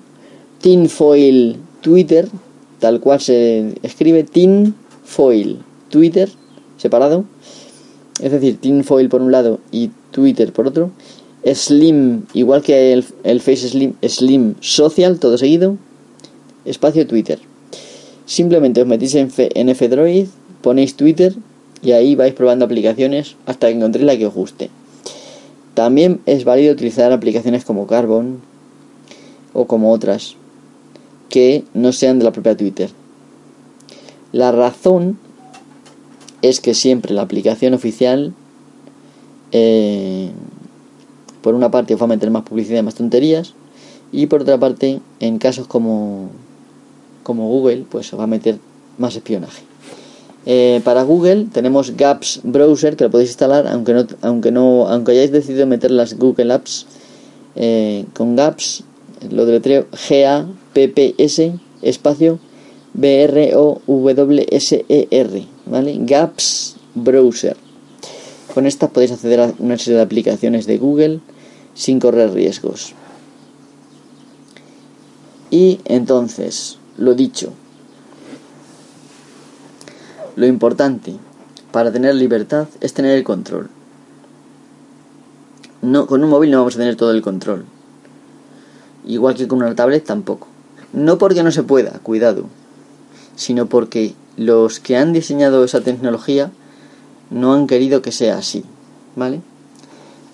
[0.61, 2.27] Tinfoil Twitter,
[2.79, 6.29] tal cual se escribe Tinfoil Twitter,
[6.77, 7.25] separado.
[8.21, 10.91] Es decir, Tinfoil por un lado y Twitter por otro.
[11.45, 15.77] Slim, igual que el, el Face Slim, Slim Social, todo seguido.
[16.65, 17.39] Espacio Twitter.
[18.25, 20.27] Simplemente os metís en, en F-Droid,
[20.61, 21.33] ponéis Twitter
[21.81, 24.69] y ahí vais probando aplicaciones hasta que encontréis la que os guste.
[25.75, 28.41] También es válido utilizar aplicaciones como Carbon
[29.53, 30.35] o como otras
[31.29, 32.89] que no sean de la propia Twitter.
[34.31, 35.19] La razón
[36.49, 38.33] es que siempre la aplicación oficial,
[39.51, 40.29] eh,
[41.41, 43.53] por una parte, va a meter más publicidad y más tonterías,
[44.11, 46.29] y por otra parte, en casos como
[47.23, 48.57] como Google, pues va a meter
[48.97, 49.61] más espionaje.
[50.45, 55.11] Eh, para Google tenemos Gaps Browser que lo podéis instalar, aunque no, aunque no, aunque
[55.11, 56.85] hayáis decidido meter las Google Apps
[57.57, 58.85] eh, con Gaps,
[59.29, 62.39] lo deletreo G A P P S espacio
[62.93, 65.97] B R O W S E R, ¿vale?
[65.99, 67.57] Gaps Browser.
[68.53, 71.19] Con estas podéis acceder a una serie de aplicaciones de Google
[71.73, 72.93] sin correr riesgos.
[75.51, 77.53] Y entonces, lo dicho.
[80.35, 81.15] Lo importante
[81.71, 83.69] para tener libertad es tener el control.
[85.81, 87.65] No, con un móvil no vamos a tener todo el control.
[89.05, 90.47] Igual que con una tablet tampoco.
[90.93, 92.45] No porque no se pueda, cuidado,
[93.35, 96.51] sino porque los que han diseñado esa tecnología
[97.29, 98.63] no han querido que sea así,
[99.15, 99.41] ¿vale?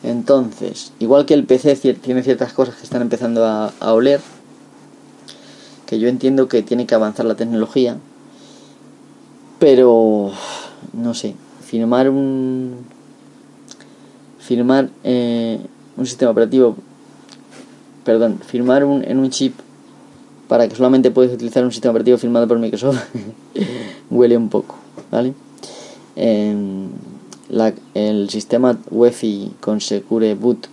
[0.03, 4.19] Entonces, igual que el PC tiene ciertas cosas que están empezando a, oler,
[5.85, 7.97] que yo entiendo que tiene que avanzar la tecnología,
[9.59, 10.31] pero
[10.91, 11.35] no sé,
[11.65, 12.85] firmar un
[14.39, 15.59] firmar eh,
[15.95, 16.75] un sistema operativo,
[18.03, 19.55] perdón, firmar un, en un chip
[20.47, 23.01] para que solamente puedes utilizar un sistema operativo firmado por Microsoft
[24.09, 24.75] huele un poco,
[25.11, 25.33] ¿vale?
[26.15, 26.89] Em,
[27.93, 30.67] el sistema UEFI con Secure Boot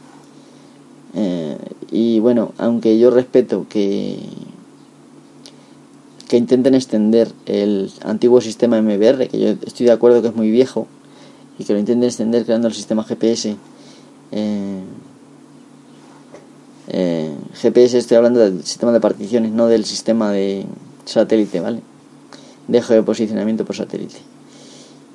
[1.15, 1.57] eh,
[1.91, 4.19] y bueno, aunque yo respeto que
[6.31, 10.49] que intenten extender el antiguo sistema MBR, que yo estoy de acuerdo que es muy
[10.49, 10.87] viejo,
[11.59, 13.57] y que lo intenten extender creando el sistema GPS.
[14.31, 14.81] Eh,
[16.93, 20.67] eh, GPS estoy hablando del sistema de particiones, no del sistema de
[21.05, 21.83] satélite, ¿vale?
[22.67, 24.17] De geoposicionamiento por satélite.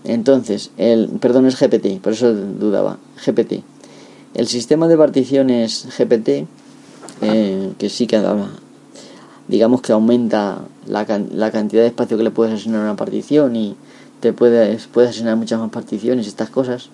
[0.06, 3.64] Entonces, el, perdón, es GPT, por eso dudaba, GPT.
[4.34, 6.48] El sistema de particiones GPT,
[7.22, 8.22] eh, que sí que
[9.48, 13.76] digamos que aumenta la, cantidad de espacio que le puedes asignar a una partición y
[14.22, 16.90] te puedes, puedes asignar muchas más particiones, estas cosas,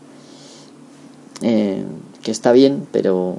[1.42, 1.84] eh,
[2.24, 3.38] que está bien, pero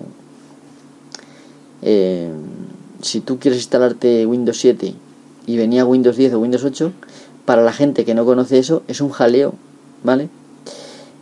[1.82, 2.30] eh,
[3.02, 4.94] si tú quieres instalarte Windows 7
[5.46, 6.92] y venía Windows 10 o Windows 8,
[7.44, 9.54] para la gente que no conoce eso es un jaleo,
[10.04, 10.28] ¿vale?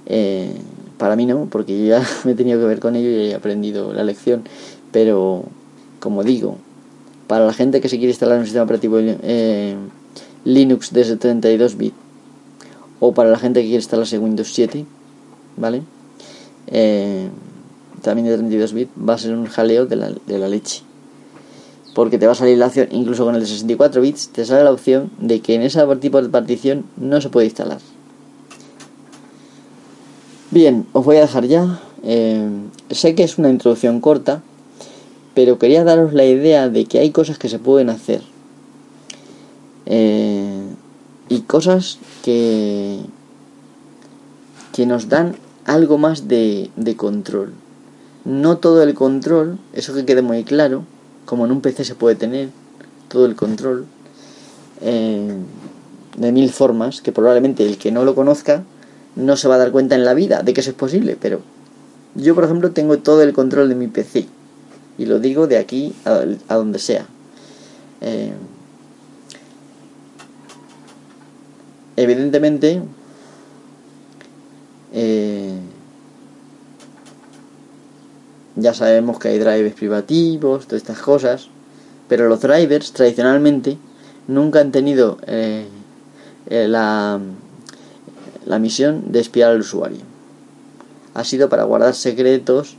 [0.06, 0.54] Eh,
[0.98, 3.34] para mí no, porque yo ya me he tenido que ver con ello y he
[3.34, 4.44] aprendido la lección,
[4.92, 5.44] pero
[5.98, 6.58] como digo,
[7.26, 9.76] para la gente que se quiere instalar un sistema operativo eh,
[10.44, 11.96] Linux desde 32 bits
[12.98, 14.84] o para la gente que quiere instalarse Windows 7,
[15.56, 15.82] ¿vale?
[16.66, 17.28] Eh,
[18.02, 20.82] también de 32 bits va a ser un jaleo de la, de la leche.
[21.94, 24.64] Porque te va a salir la opción, incluso con el de 64 bits, te sale
[24.64, 27.78] la opción de que en ese tipo de partición no se puede instalar.
[30.50, 31.80] Bien, os voy a dejar ya.
[32.02, 32.48] Eh,
[32.90, 34.42] sé que es una introducción corta,
[35.34, 38.22] pero quería daros la idea de que hay cosas que se pueden hacer.
[39.86, 40.66] Eh,
[41.28, 42.98] y cosas que,
[44.72, 45.36] que nos dan
[45.66, 47.54] algo más de, de control.
[48.24, 50.84] No todo el control, eso que quede muy claro,
[51.24, 52.50] como en un PC se puede tener
[53.08, 53.86] todo el control
[54.82, 55.34] eh,
[56.16, 58.64] de mil formas, que probablemente el que no lo conozca
[59.16, 61.40] no se va a dar cuenta en la vida de que eso es posible, pero
[62.14, 64.26] yo por ejemplo tengo todo el control de mi PC
[64.98, 67.06] y lo digo de aquí a, donde sea.
[68.00, 68.32] Eh,
[71.96, 72.82] evidentemente
[74.92, 75.58] eh,
[78.56, 81.48] ya sabemos que hay drivers privativos, todas estas cosas,
[82.08, 83.78] pero los drivers tradicionalmente
[84.26, 85.66] nunca han tenido eh,
[86.48, 87.20] eh, la,
[88.46, 90.00] la, misión de espiar al usuario.
[91.14, 92.76] Ha sido para guardar secretos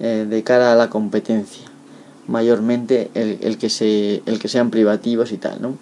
[0.00, 1.64] eh, de cara a la competencia,
[2.26, 5.76] mayormente el, que, se, el que sean privativos y tal, ¿no?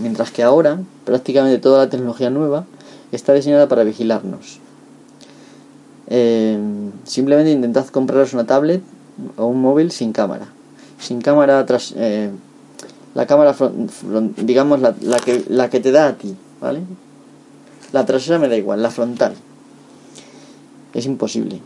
[0.00, 2.64] mientras que ahora prácticamente toda la tecnología nueva
[3.12, 4.61] está diseñada para vigilarnos.
[7.04, 8.82] Simplemente intentad compraros una tablet
[9.36, 10.46] o un móvil sin cámara.
[10.98, 12.30] Sin cámara tras eh,
[13.14, 13.54] la cámara
[14.36, 16.80] digamos la, la, que la que te da a ti vale
[17.92, 19.34] la trasera me da igual la frontal.
[20.94, 21.60] Es imposible.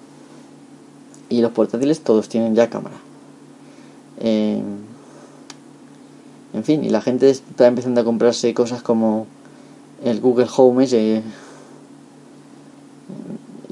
[1.28, 2.96] Y los portátiles todos tienen ya cámara.
[4.20, 4.62] Eh,
[6.54, 9.26] en fin y la gente está empezando a comprarse cosas como
[10.04, 11.22] el Google Home ese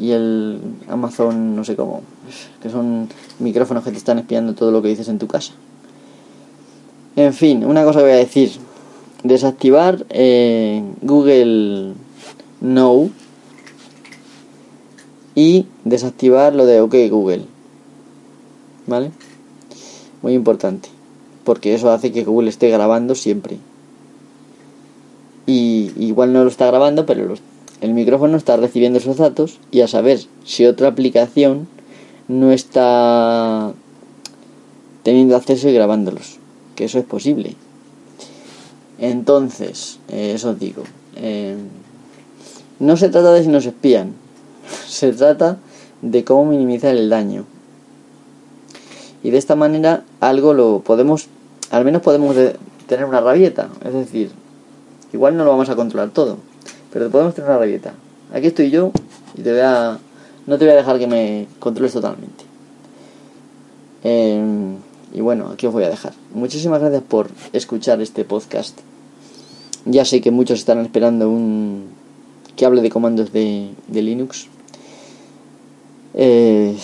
[0.04, 2.02] y el Amazon no sé cómo
[2.62, 5.52] que son micrófonos que te están espiando todo lo que dices en tu casa.
[7.16, 8.52] En fin, una cosa que voy a decir.
[9.22, 11.94] Desactivar eh, Google
[12.60, 13.08] No
[15.34, 17.46] y desactivar lo de OK Google.
[18.86, 19.10] ¿Vale?
[20.20, 20.90] Muy importante.
[21.44, 23.58] Porque eso hace que Google esté grabando siempre.
[25.46, 27.34] Y igual no lo está grabando, pero
[27.80, 31.68] el micrófono está recibiendo esos datos y a saber si otra aplicación
[32.28, 33.72] no está
[35.02, 36.38] teniendo acceso y grabándolos,
[36.76, 37.56] que eso es posible.
[38.98, 40.82] Entonces, eh, eso digo,
[41.16, 41.56] eh,
[42.78, 44.14] no se trata de si nos espían,
[44.86, 45.58] se trata
[46.00, 47.44] de cómo minimizar el daño.
[49.22, 51.28] Y de esta manera algo lo podemos,
[51.70, 52.36] al menos podemos
[52.86, 54.30] tener una rabieta, es decir,
[55.12, 56.38] igual no lo vamos a controlar todo,
[56.94, 57.92] pero podemos tener una rabieta.
[58.32, 58.92] Aquí estoy yo
[59.36, 59.98] y te voy a
[60.46, 62.44] no te voy a dejar que me controles totalmente.
[64.04, 64.76] Em,
[65.12, 66.12] y bueno, aquí os voy a dejar.
[66.32, 68.78] Muchísimas gracias por escuchar este podcast.
[69.86, 71.86] Ya sé que muchos están esperando un
[72.54, 74.46] que hable de comandos de, Linux.
[76.14, 76.76] Eh,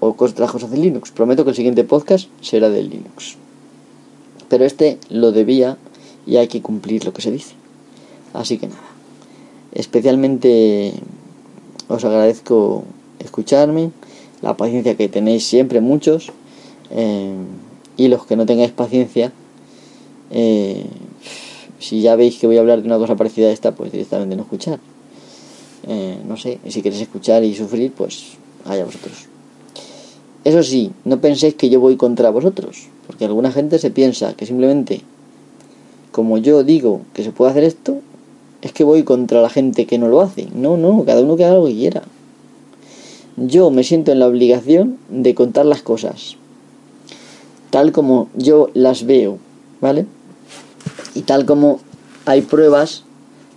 [0.00, 1.12] o cosas de Linux.
[1.12, 3.36] Prometo que el siguiente podcast será de Linux.
[4.48, 5.76] Pero este lo debía
[6.26, 7.54] y hay que cumplir lo que se dice.
[8.34, 8.95] Así que nada.
[9.76, 10.94] Especialmente
[11.88, 12.84] os agradezco
[13.18, 13.90] escucharme,
[14.40, 16.32] la paciencia que tenéis siempre muchos
[16.90, 17.34] eh,
[17.98, 19.32] y los que no tengáis paciencia,
[20.30, 20.86] eh,
[21.78, 24.34] si ya veis que voy a hablar de una cosa parecida a esta, pues directamente
[24.34, 24.80] no escuchar.
[25.86, 29.26] Eh, no sé, si queréis escuchar y sufrir, pues allá vosotros.
[30.44, 34.46] Eso sí, no penséis que yo voy contra vosotros, porque alguna gente se piensa que
[34.46, 35.02] simplemente,
[36.12, 38.00] como yo digo que se puede hacer esto,
[38.66, 40.48] es que voy contra la gente que no lo hace.
[40.54, 42.02] No, no, cada uno que haga lo que quiera.
[43.36, 46.36] Yo me siento en la obligación de contar las cosas
[47.76, 49.38] tal como yo las veo,
[49.82, 50.06] ¿vale?
[51.14, 51.80] Y tal como
[52.24, 53.04] hay pruebas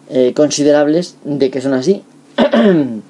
[0.10, 2.04] eh, considerables de que son así.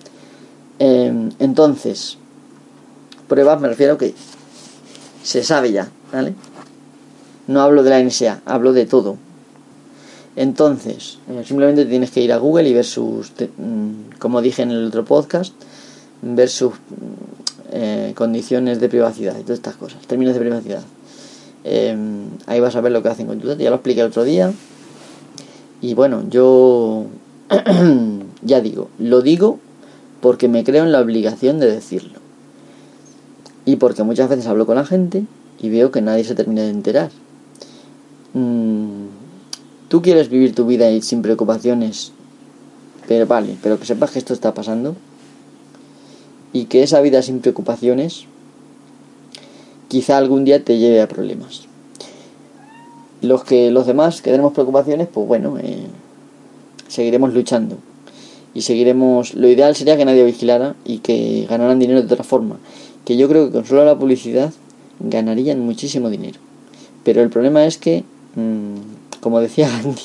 [0.82, 2.18] Em, entonces,
[3.28, 4.14] pruebas me refiero que
[5.24, 6.36] se sabe ya, ¿vale?
[7.47, 9.18] No hablo de la NSA, hablo de todo.
[10.36, 14.72] Entonces, eh, simplemente tienes que ir a Google y ver sus, mm, como dije en
[14.72, 15.54] el otro podcast,
[16.22, 16.74] ver sus
[17.72, 20.82] eh, condiciones de privacidad y todas estas cosas, términos de privacidad.
[21.64, 24.24] Em, ahí vas a ver lo que hacen con tu ya lo expliqué el otro
[24.24, 24.52] día.
[25.82, 27.06] Y bueno, yo
[28.42, 29.60] ya digo, lo digo
[30.22, 32.20] porque me creo en la obligación de decirlo.
[33.66, 35.26] Y porque muchas veces hablo con la gente
[35.60, 37.12] y veo que nadie se termina de enterar.
[38.34, 39.09] Mm,
[39.90, 42.14] Tú quieres vivir tu vida sin preocupaciones,
[43.08, 44.96] pero vale, pero que sepas que esto está pasando
[46.54, 48.26] y que esa vida sin preocupaciones
[49.88, 51.64] quizá algún día te lleve a problemas.
[53.22, 55.88] Los que los demás que tenemos preocupaciones, pues bueno, eh,
[56.88, 57.78] seguiremos luchando
[58.54, 59.34] y seguiremos.
[59.34, 62.58] Lo ideal sería que nadie vigilara y que ganaran dinero de otra forma.
[63.06, 64.54] Que yo creo que con solo la publicidad
[65.00, 66.40] ganarían muchísimo dinero.
[67.04, 68.04] Pero el problema es que,
[68.36, 70.02] mm, como decía Andy,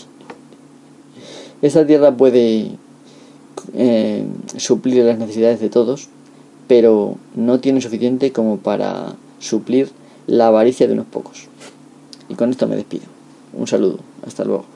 [1.63, 2.73] esta tierra puede
[3.75, 6.09] eh, suplir las necesidades de todos,
[6.69, 9.91] pero no tiene suficiente como para suplir
[10.27, 11.49] la avaricia de unos pocos.
[12.29, 13.05] Y con esto me despido.
[13.53, 13.99] Un saludo.
[14.27, 14.74] Hasta luego.